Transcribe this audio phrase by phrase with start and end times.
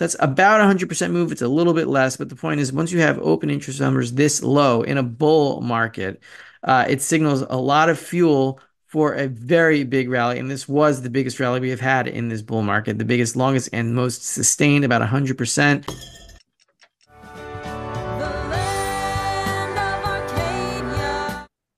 [0.00, 1.30] So that's about 100% move.
[1.30, 4.14] It's a little bit less, but the point is once you have open interest numbers
[4.14, 6.22] this low in a bull market,
[6.64, 10.38] uh, it signals a lot of fuel for a very big rally.
[10.38, 13.36] And this was the biggest rally we have had in this bull market, the biggest,
[13.36, 15.86] longest, and most sustained, about 100%.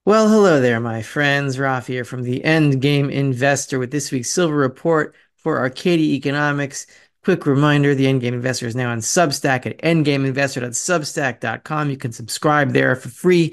[0.04, 1.58] Well, hello there, my friends.
[1.58, 6.86] Raf here from the Endgame Investor with this week's silver report for Arcadia Economics.
[7.24, 11.88] Quick reminder the Endgame Investor is now on Substack at endgameinvestor.substack.com.
[11.88, 13.44] You can subscribe there for free.
[13.44, 13.52] You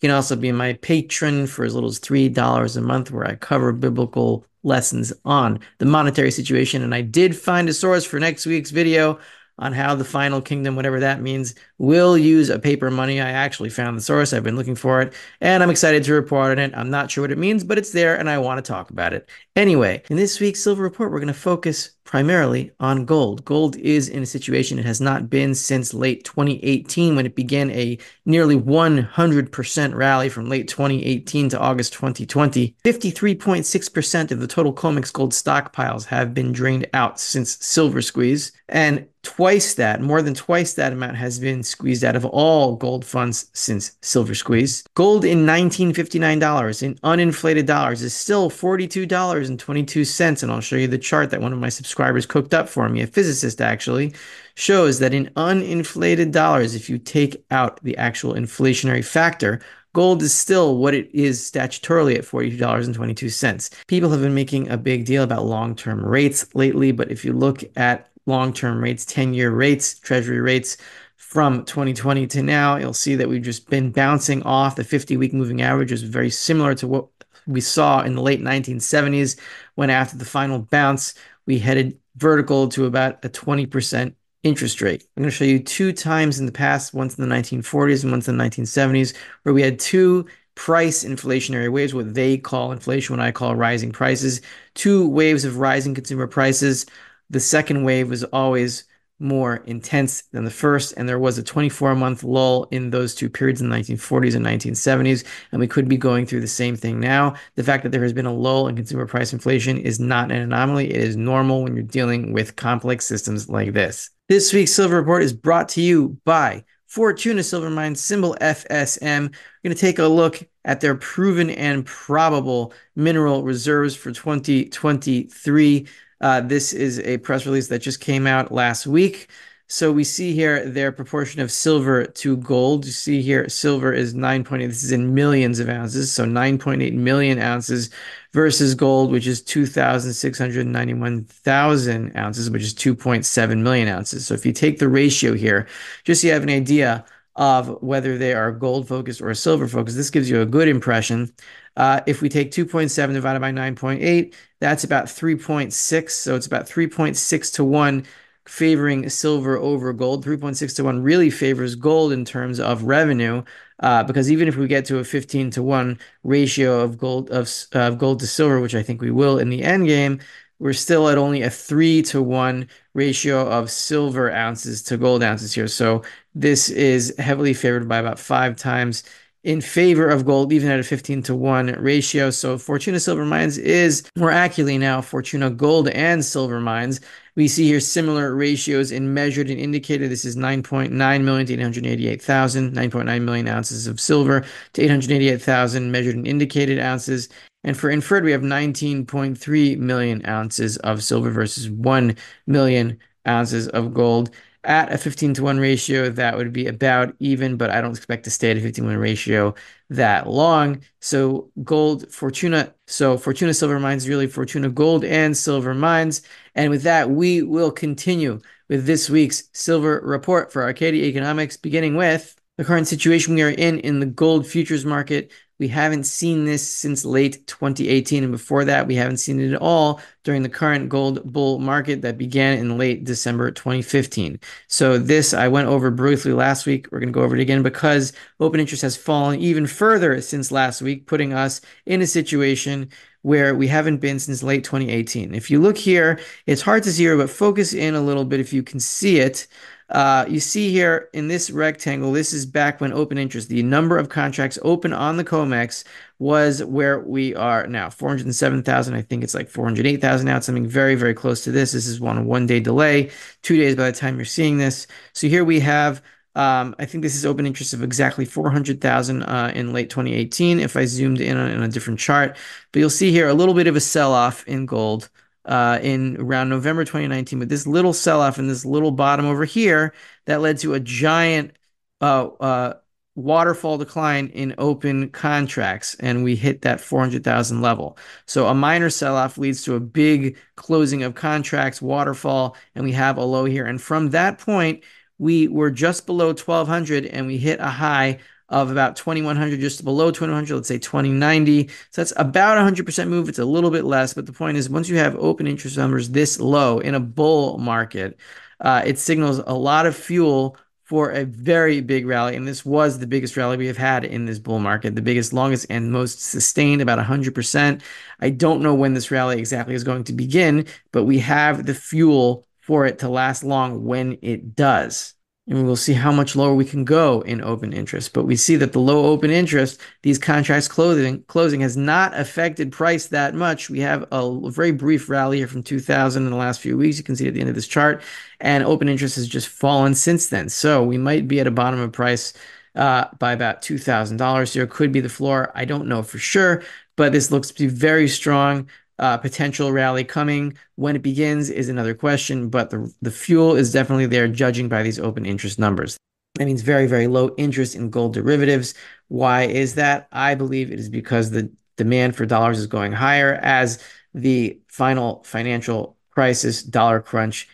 [0.00, 3.72] can also be my patron for as little as $3 a month, where I cover
[3.72, 6.82] biblical lessons on the monetary situation.
[6.82, 9.18] And I did find a source for next week's video
[9.58, 13.22] on how the final kingdom, whatever that means, will use a paper money.
[13.22, 14.34] I actually found the source.
[14.34, 16.72] I've been looking for it and I'm excited to report on it.
[16.76, 19.14] I'm not sure what it means, but it's there and I want to talk about
[19.14, 19.30] it.
[19.56, 23.44] Anyway, in this week's Silver Report, we're going to focus primarily on gold.
[23.44, 27.70] Gold is in a situation it has not been since late 2018 when it began
[27.70, 32.74] a nearly 100% rally from late 2018 to August 2020.
[32.84, 39.06] 53.6% of the total COMEX gold stockpiles have been drained out since Silver Squeeze, and
[39.22, 43.50] twice that, more than twice that amount has been squeezed out of all gold funds
[43.52, 44.84] since Silver Squeeze.
[44.94, 50.98] Gold in 1959 dollars in uninflated dollars is still $42.22 and I'll show you the
[50.98, 54.14] chart that one of my subscribers cooked up for me, a physicist actually,
[54.54, 59.60] shows that in uninflated dollars, if you take out the actual inflationary factor,
[59.92, 63.86] gold is still what it is statutorily at $42.22.
[63.86, 67.32] People have been making a big deal about long term rates lately, but if you
[67.32, 70.76] look at long term rates, 10 year rates, treasury rates,
[71.20, 75.34] from 2020 to now, you'll see that we've just been bouncing off the 50 week
[75.34, 77.08] moving average, is very similar to what
[77.46, 79.38] we saw in the late 1970s
[79.74, 85.04] when after the final bounce we headed vertical to about a 20% interest rate.
[85.14, 88.10] I'm going to show you two times in the past, once in the 1940s and
[88.10, 93.14] once in the 1970s, where we had two price inflationary waves, what they call inflation,
[93.14, 94.40] what I call rising prices,
[94.74, 96.86] two waves of rising consumer prices.
[97.28, 98.84] The second wave was always
[99.20, 100.94] more intense than the first.
[100.96, 104.44] And there was a 24 month lull in those two periods in the 1940s and
[104.44, 105.24] 1970s.
[105.52, 107.34] And we could be going through the same thing now.
[107.54, 110.38] The fact that there has been a lull in consumer price inflation is not an
[110.38, 110.90] anomaly.
[110.90, 114.10] It is normal when you're dealing with complex systems like this.
[114.28, 119.28] This week's Silver Report is brought to you by Fortuna Silver Mine, symbol FSM.
[119.30, 125.86] We're going to take a look at their proven and probable mineral reserves for 2023.
[126.20, 129.28] Uh, this is a press release that just came out last week.
[129.72, 132.84] So we see here their proportion of silver to gold.
[132.84, 134.66] You see here silver is 9.8.
[134.66, 136.12] This is in millions of ounces.
[136.12, 137.88] So 9.8 million ounces
[138.32, 144.26] versus gold, which is 2,691,000 ounces, which is 2.7 million ounces.
[144.26, 145.68] So if you take the ratio here,
[146.02, 147.04] just so you have an idea
[147.36, 151.32] of whether they are gold focused or silver focused, this gives you a good impression.
[151.76, 156.10] Uh, if we take 2.7 divided by 9.8, that's about 3.6.
[156.10, 158.04] So it's about 3.6 to 1
[158.46, 160.24] favoring silver over gold.
[160.24, 163.42] 3.6 to 1 really favors gold in terms of revenue.
[163.80, 167.50] Uh, because even if we get to a 15 to 1 ratio of gold of,
[167.72, 170.20] of gold to silver, which I think we will in the end game,
[170.58, 175.54] we're still at only a 3 to 1 ratio of silver ounces to gold ounces
[175.54, 175.68] here.
[175.68, 176.02] So
[176.34, 179.02] this is heavily favored by about five times
[179.42, 182.30] in favor of gold, even at a 15 to 1 ratio.
[182.30, 187.00] So Fortuna Silver Mines is more accurately now Fortuna Gold and Silver Mines.
[187.36, 190.10] We see here similar ratios in measured and indicated.
[190.10, 190.90] This is 9.9
[191.24, 197.28] million to 888,000, 9.9 million ounces of silver to 888,000 measured and indicated ounces.
[197.64, 203.94] And for inferred, we have 19.3 million ounces of silver versus 1 million ounces of
[203.94, 204.30] gold
[204.64, 208.24] at a 15 to 1 ratio, that would be about even, but I don't expect
[208.24, 209.54] to stay at a 15 to 1 ratio
[209.90, 210.82] that long.
[211.00, 216.22] So gold, Fortuna, so Fortuna Silver Mines, really Fortuna Gold and Silver Mines.
[216.54, 221.96] And with that, we will continue with this week's Silver Report for Arcadia Economics, beginning
[221.96, 225.32] with the current situation we are in in the gold futures market.
[225.60, 228.24] We haven't seen this since late 2018.
[228.24, 232.00] And before that, we haven't seen it at all during the current gold bull market
[232.02, 234.40] that began in late December 2015.
[234.68, 236.88] So, this I went over briefly last week.
[236.90, 240.50] We're going to go over it again because open interest has fallen even further since
[240.50, 242.88] last week, putting us in a situation
[243.22, 245.34] where we haven't been since late 2018.
[245.34, 248.40] If you look here, it's hard to see here, but focus in a little bit
[248.40, 249.46] if you can see it.
[249.90, 253.98] Uh, you see here in this rectangle, this is back when open interest, the number
[253.98, 255.84] of contracts open on the COMEX
[256.20, 258.94] was where we are now 407,000.
[258.94, 260.38] I think it's like 408,000 now.
[260.38, 261.72] Something very, very close to this.
[261.72, 263.10] This is one one day delay,
[263.42, 264.86] two days by the time you're seeing this.
[265.12, 266.02] So here we have
[266.36, 270.76] um, I think this is open interest of exactly 400,000 uh, in late 2018 if
[270.76, 272.36] I zoomed in on, on, a different chart.
[272.70, 275.10] But you'll see here a little bit of a sell-off in gold
[275.44, 277.38] uh, in around November 2019.
[277.38, 279.94] But this little sell-off in this little bottom over here
[280.26, 281.56] that led to a giant
[282.00, 282.74] uh, uh
[283.16, 287.98] waterfall decline in open contracts and we hit that 400,000 level.
[288.26, 293.18] So a minor sell-off leads to a big closing of contracts, waterfall, and we have
[293.18, 293.66] a low here.
[293.66, 294.84] And from that point,
[295.18, 298.18] we were just below 1200 and we hit a high
[298.50, 303.28] of about 2100 just below 2100 let's say 2090 so that's about 100% move.
[303.28, 306.10] It's a little bit less but the point is once you have open interest numbers
[306.10, 308.18] this low in a bull market
[308.60, 312.34] uh, it signals a lot of fuel for a very big rally.
[312.34, 315.32] And this was the biggest rally we have had in this bull market the biggest
[315.32, 317.80] longest and most sustained about 100%
[318.20, 321.74] i don't know when this rally exactly is going to begin but we have the
[321.74, 325.14] fuel for it to last long when it does.
[325.50, 328.12] And we will see how much lower we can go in open interest.
[328.12, 332.70] But we see that the low open interest, these contracts closing, closing has not affected
[332.70, 333.68] price that much.
[333.68, 336.98] We have a very brief rally here from 2000 in the last few weeks.
[336.98, 338.00] You can see at the end of this chart.
[338.38, 340.48] And open interest has just fallen since then.
[340.48, 342.32] So we might be at a bottom of price
[342.76, 344.68] uh, by about $2,000 here.
[344.68, 345.50] Could be the floor.
[345.56, 346.62] I don't know for sure,
[346.94, 348.68] but this looks to be very strong
[349.00, 350.56] uh, potential rally coming.
[350.76, 354.82] When it begins is another question, but the, the fuel is definitely there, judging by
[354.82, 355.96] these open interest numbers.
[356.36, 358.74] That means very, very low interest in gold derivatives.
[359.08, 360.06] Why is that?
[360.12, 363.82] I believe it is because the demand for dollars is going higher as
[364.14, 367.48] the final financial crisis, dollar crunch,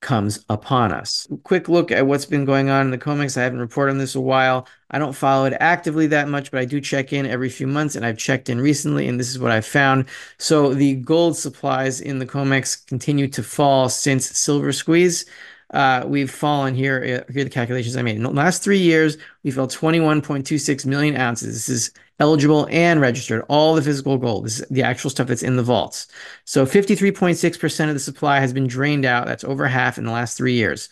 [0.00, 1.26] comes upon us.
[1.42, 3.36] Quick look at what's been going on in the COMEX.
[3.36, 4.66] I haven't reported on this a while.
[4.90, 7.96] I don't follow it actively that much, but I do check in every few months,
[7.96, 10.06] and I've checked in recently, and this is what I've found.
[10.38, 15.24] So the gold supplies in the COMEX continue to fall since silver squeeze.
[15.70, 17.24] Uh, we've fallen here.
[17.28, 18.16] Uh, here are the calculations I made.
[18.16, 21.54] In the last three years, we fell 21.26 million ounces.
[21.54, 24.46] This is eligible and registered, all the physical gold.
[24.46, 26.08] This is the actual stuff that's in the vaults.
[26.44, 29.26] So 53.6% of the supply has been drained out.
[29.26, 30.88] That's over half in the last three years.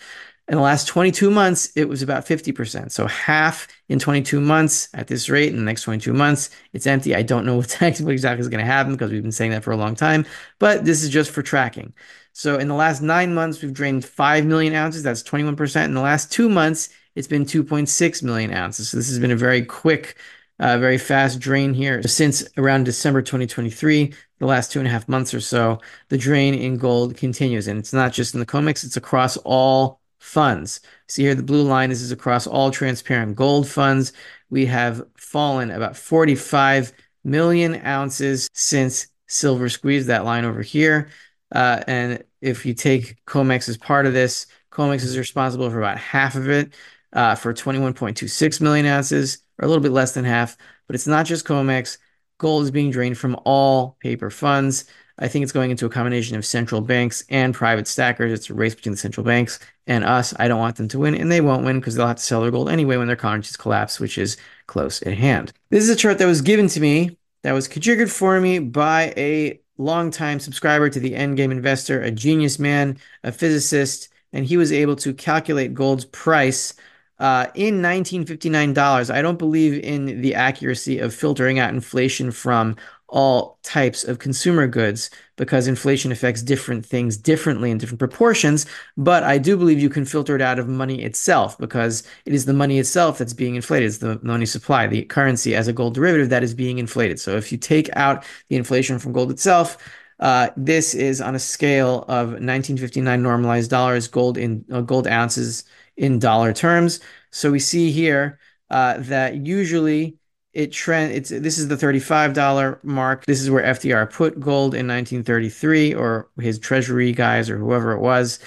[0.49, 2.93] In the last 22 months, it was about 50%.
[2.93, 5.49] So half in 22 months at this rate.
[5.49, 7.17] In the next 22 months, it's empty.
[7.17, 9.73] I don't know what exactly is going to happen because we've been saying that for
[9.73, 10.25] a long time,
[10.61, 11.95] but this is just for tracking.
[12.39, 15.03] So in the last nine months, we've drained 5 million ounces.
[15.03, 15.87] That's 21%.
[15.87, 18.91] In the last two months, it's been 2.6 million ounces.
[18.91, 20.17] So this has been a very quick
[20.59, 22.03] uh, very fast drain here.
[22.03, 25.81] Since around December 2023, the last two and a half months or so,
[26.11, 27.69] the drain in gold continues.
[27.69, 30.81] And it's not just in the COMEX, it's across all funds.
[31.09, 34.13] See here, the blue line is, is across all transparent gold funds.
[34.51, 36.93] We have fallen about 45
[37.25, 41.09] million ounces since silver squeezed that line over here.
[41.53, 45.99] Uh, and if you take COMEX as part of this, COMEX is responsible for about
[45.99, 46.75] half of it,
[47.13, 50.57] uh, for 21.26 million ounces or a little bit less than half.
[50.87, 51.99] But it's not just COMEX.
[52.39, 54.85] Gold is being drained from all paper funds.
[55.19, 58.33] I think it's going into a combination of central banks and private stackers.
[58.33, 60.35] It's a race between the central banks and us.
[60.39, 62.43] I don't want them to win, and they won't win because they'll have to sell
[62.43, 64.37] their gold anyway when their currencies collapse, which is
[64.67, 65.55] close at hand.
[65.71, 69.15] This is a chart that was given to me, that was configured for me by
[69.17, 74.73] a longtime subscriber to the Endgame Investor, a genius man, a physicist, and he was
[74.73, 76.75] able to calculate gold's price
[77.19, 79.11] uh, in 1959 dollars.
[79.11, 82.77] I don't believe in the accuracy of filtering out inflation from
[83.09, 88.67] all types of consumer goods because inflation affects different things differently in different proportions.
[88.97, 92.47] But I do believe you can filter it out of money itself because it is
[92.47, 93.87] the money itself that's being inflated.
[93.87, 97.21] It's the money supply, the currency as a gold derivative that is being inflated.
[97.21, 99.79] So if you take out the inflation from gold itself,
[100.19, 105.65] uh, this is on a scale of 1959 normalized dollars, gold in uh, gold ounces
[105.97, 107.01] in dollar terms.
[107.31, 108.39] So we see here
[108.71, 110.17] uh, that usually
[110.57, 113.27] it trend it's this is the $35 mark.
[113.27, 118.01] This is where FDR put gold in 1933 or his treasury guys or whoever it
[118.01, 118.39] was.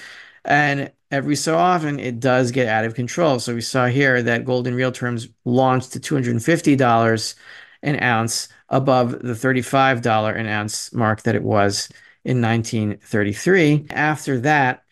[0.44, 3.38] And every so often it does get out of control.
[3.38, 7.34] So we saw here that gold in real terms launched to $250
[7.82, 11.90] an ounce above the $35 an ounce mark that it was
[12.24, 13.86] in 1933.
[13.90, 14.82] After that,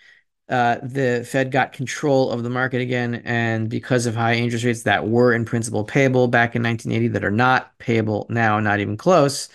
[0.48, 4.82] uh, the Fed got control of the market again, and because of high interest rates
[4.82, 8.96] that were in principle payable back in 1980 that are not payable now, not even
[8.96, 9.48] close,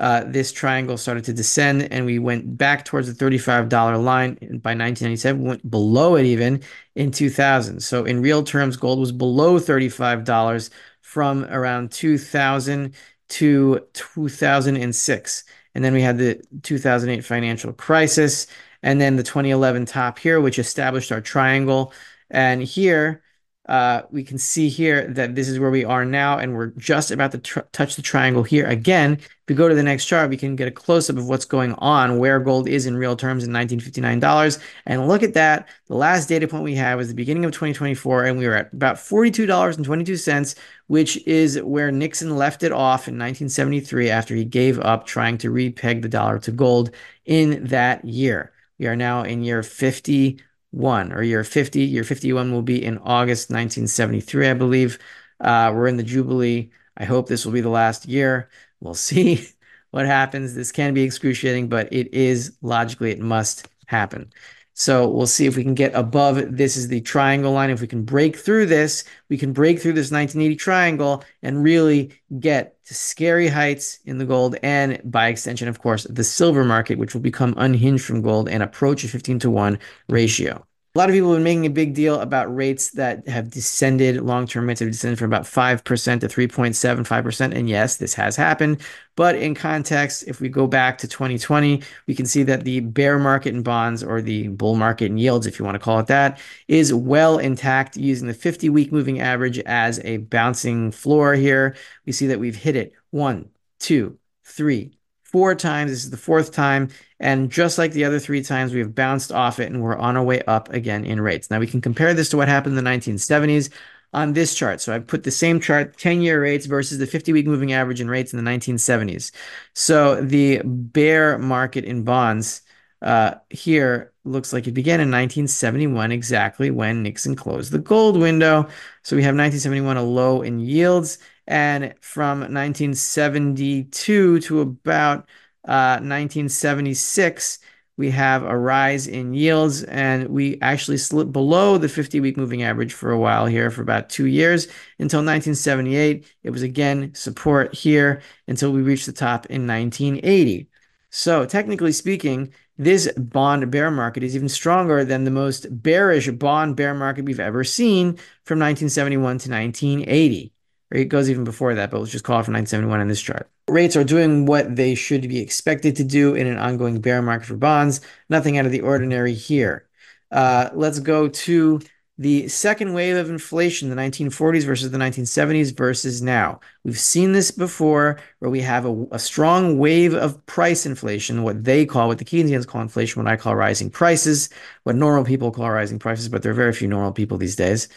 [0.00, 3.70] uh, this triangle started to descend and we went back towards the $35
[4.02, 6.62] line by 1997, went below it even
[6.94, 7.80] in 2000.
[7.80, 10.70] So in real terms, gold was below $35
[11.02, 12.94] from around 2000
[13.28, 15.44] to 2006.
[15.74, 18.46] And then we had the 2008 financial crisis
[18.82, 21.92] and then the 2011 top here, which established our triangle.
[22.30, 23.22] And here,
[23.70, 27.12] uh, we can see here that this is where we are now, and we're just
[27.12, 27.38] about to
[27.70, 29.12] touch the triangle here again.
[29.12, 31.74] If we go to the next chart, we can get a close-up of what's going
[31.74, 34.60] on, where gold is in real terms in $1959.
[34.86, 35.68] And look at that.
[35.86, 38.72] The last data point we had was the beginning of 2024, and we were at
[38.72, 40.56] about $42.22,
[40.88, 45.52] which is where Nixon left it off in 1973 after he gave up trying to
[45.52, 46.90] repeg the dollar to gold
[47.24, 48.52] in that year.
[48.80, 51.80] We are now in year 51 or year 50.
[51.82, 54.98] Year 51 will be in August 1973, I believe.
[55.38, 56.70] Uh, we're in the Jubilee.
[56.96, 58.48] I hope this will be the last year.
[58.80, 59.46] We'll see
[59.90, 60.54] what happens.
[60.54, 64.32] This can be excruciating, but it is logically, it must happen.
[64.72, 66.56] So we'll see if we can get above.
[66.56, 67.68] This is the triangle line.
[67.68, 72.14] If we can break through this, we can break through this 1980 triangle and really
[72.38, 76.98] get to scary heights in the gold and by extension, of course, the silver market,
[76.98, 79.78] which will become unhinged from gold and approach a 15 to 1
[80.08, 80.66] ratio.
[80.92, 84.22] A lot of people have been making a big deal about rates that have descended,
[84.22, 85.84] long term rates have descended from about 5%
[86.20, 87.54] to 3.75%.
[87.54, 88.80] And yes, this has happened.
[89.14, 93.20] But in context, if we go back to 2020, we can see that the bear
[93.20, 96.08] market in bonds or the bull market in yields, if you want to call it
[96.08, 101.76] that, is well intact using the 50 week moving average as a bouncing floor here.
[102.04, 104.98] We see that we've hit it one, two, three,
[105.30, 105.90] four times.
[105.90, 106.88] This is the fourth time.
[107.18, 110.16] And just like the other three times, we have bounced off it and we're on
[110.16, 111.50] our way up again in rates.
[111.50, 113.70] Now we can compare this to what happened in the 1970s
[114.12, 114.80] on this chart.
[114.80, 118.00] So I've put the same chart, 10 year rates versus the 50 week moving average
[118.00, 119.30] in rates in the 1970s.
[119.74, 122.62] So the bear market in bonds
[123.02, 128.68] uh, here looks like it began in 1971, exactly when Nixon closed the gold window.
[129.02, 131.18] So we have 1971, a low in yields.
[131.50, 135.28] And from 1972 to about
[135.66, 137.58] uh, 1976,
[137.96, 142.62] we have a rise in yields, and we actually slipped below the 50 week moving
[142.62, 144.66] average for a while here for about two years
[145.00, 146.24] until 1978.
[146.44, 150.68] It was again support here until we reached the top in 1980.
[151.10, 156.76] So, technically speaking, this bond bear market is even stronger than the most bearish bond
[156.76, 158.12] bear market we've ever seen
[158.44, 160.52] from 1971 to 1980.
[160.90, 163.48] It goes even before that, but let's just call it from 1971 in this chart.
[163.68, 167.46] Rates are doing what they should be expected to do in an ongoing bear market
[167.46, 168.00] for bonds.
[168.28, 169.86] Nothing out of the ordinary here.
[170.32, 171.80] Uh, let's go to
[172.20, 176.60] the second wave of inflation, the 1940s versus the 1970s versus now.
[176.84, 181.64] We've seen this before where we have a, a, strong wave of price inflation, what
[181.64, 184.50] they call, what the Keynesians call inflation, what I call rising prices,
[184.82, 187.88] what normal people call rising prices, but there are very few normal people these days.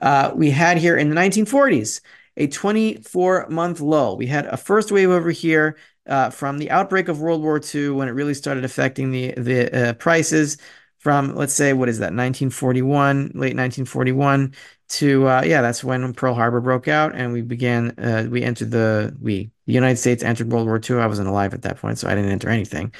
[0.00, 2.00] Uh, we had here in the 1940s
[2.36, 4.16] a 24 month lull.
[4.16, 5.76] We had a first wave over here
[6.06, 9.90] uh, from the outbreak of World War II when it really started affecting the the
[9.90, 10.58] uh, prices
[10.98, 14.54] from let's say what is that 1941 late 1941
[14.88, 18.70] to uh, yeah that's when Pearl Harbor broke out and we began uh, we entered
[18.70, 21.98] the we the United States entered World War II I wasn't alive at that point
[21.98, 22.92] so I didn't enter anything.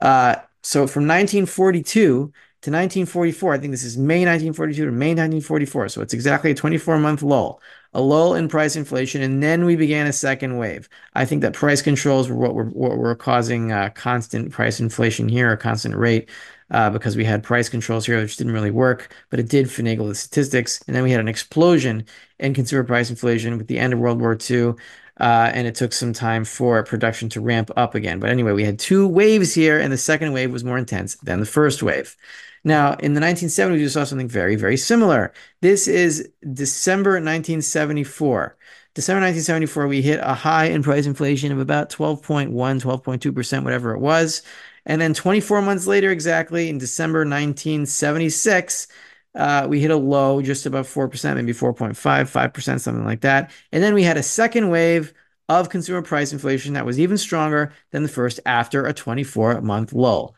[0.00, 5.88] Uh, so from 1942 to 1944 I think this is May 1942 to May 1944
[5.88, 7.60] so it's exactly a 24 month lull
[7.92, 10.88] a lull in price inflation, and then we began a second wave.
[11.14, 15.28] I think that price controls were what were, what were causing uh, constant price inflation
[15.28, 16.28] here, a constant rate,
[16.70, 20.08] uh, because we had price controls here, which didn't really work, but it did finagle
[20.08, 20.80] the statistics.
[20.86, 22.06] And then we had an explosion
[22.38, 24.74] in consumer price inflation with the end of World War II.
[25.20, 28.18] Uh, and it took some time for production to ramp up again.
[28.18, 31.40] But anyway, we had two waves here, and the second wave was more intense than
[31.40, 32.16] the first wave.
[32.64, 35.32] Now, in the 1970s, we saw something very, very similar.
[35.60, 38.56] This is December 1974.
[38.94, 44.00] December 1974, we hit a high in price inflation of about 12.1, 12.2%, whatever it
[44.00, 44.42] was.
[44.86, 48.88] And then 24 months later, exactly in December 1976,
[49.34, 53.50] uh, we hit a low just above 4%, maybe 4.5, 5%, something like that.
[53.72, 55.12] And then we had a second wave
[55.48, 59.92] of consumer price inflation that was even stronger than the first after a 24 month
[59.92, 60.34] lull.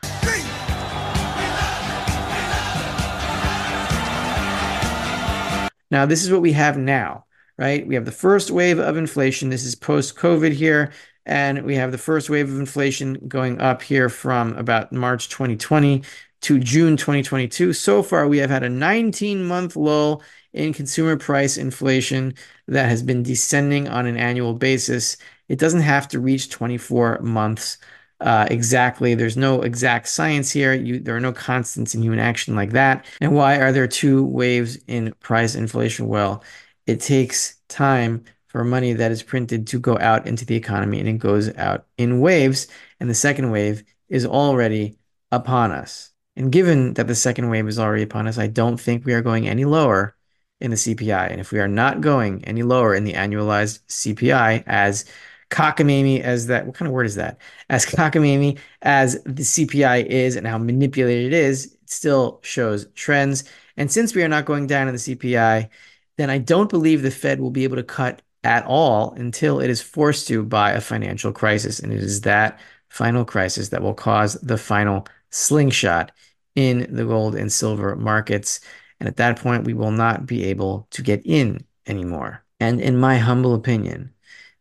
[5.91, 7.27] Now, this is what we have now,
[7.59, 7.87] right?
[7.87, 9.51] We have the first wave of inflation.
[9.51, 10.91] This is post COVID here.
[11.27, 16.03] And we have the first wave of inflation going up here from about March 2020
[16.43, 17.73] to June 2022.
[17.73, 20.23] So far, we have had a 19 month lull
[20.53, 22.35] in consumer price inflation
[22.69, 25.17] that has been descending on an annual basis.
[25.49, 27.79] It doesn't have to reach 24 months
[28.23, 29.15] uh, exactly.
[29.17, 30.73] There's no exact science here.
[30.75, 33.05] You, there are no constants in human action like that.
[33.21, 36.07] And why are there two waves in price inflation?
[36.07, 36.45] Well,
[36.87, 41.09] it takes time for money that is printed to go out into the economy and
[41.09, 42.69] it goes out in waves.
[43.01, 44.99] And the second wave is already
[45.33, 46.12] upon us.
[46.37, 49.23] And given that the second wave is already upon us, I don't think we are
[49.23, 50.17] going any lower
[50.61, 51.31] in the CPI.
[51.31, 55.05] And if we are not going any lower in the annualized CPI as
[55.51, 57.39] cockamamie as that, what kind of word is that?
[57.69, 63.45] As cockamamie as the CPI is and how manipulated it is, it still shows trends.
[63.77, 65.69] And since we are not going down in the CPI,
[66.17, 69.71] then I don't believe the Fed will be able to cut at all until it
[69.71, 71.81] is forced to by a financial crisis.
[71.81, 72.59] And it is that
[72.89, 76.13] final crisis that will cause the final slingshot
[76.55, 78.61] in the gold and silver markets.
[79.01, 82.45] And at that point, we will not be able to get in anymore.
[82.61, 84.13] And in my humble opinion,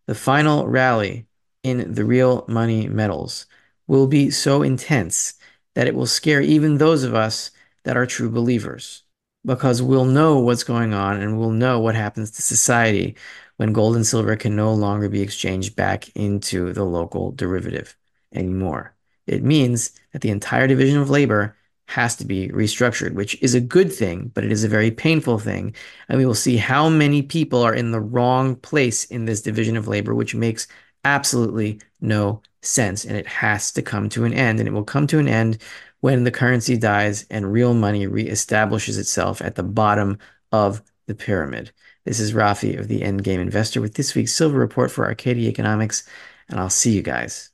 [0.07, 1.27] the final rally
[1.63, 3.45] in the real money metals
[3.87, 5.35] will be so intense
[5.75, 7.51] that it will scare even those of us
[7.83, 9.03] that are true believers
[9.45, 13.15] because we'll know what's going on and we'll know what happens to society
[13.57, 17.95] when gold and silver can no longer be exchanged back into the local derivative
[18.33, 18.95] anymore.
[19.27, 21.55] It means that the entire division of labor
[21.87, 25.39] has to be restructured, which is a good thing, but it is a very painful
[25.39, 25.75] thing.
[26.07, 29.75] And we will see how many people are in the wrong place in this division
[29.75, 30.67] of labor, which makes
[31.03, 33.03] absolutely no sense.
[33.03, 34.59] And it has to come to an end.
[34.59, 35.57] And it will come to an end
[35.99, 40.17] when the currency dies and real money reestablishes itself at the bottom
[40.51, 41.71] of the pyramid.
[42.05, 46.07] This is Rafi of the Endgame Investor with this week's Silver Report for Arcadia Economics,
[46.49, 47.51] and I'll see you guys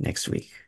[0.00, 0.63] next week.